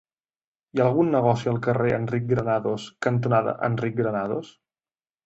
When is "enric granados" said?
1.97-2.87, 3.69-4.51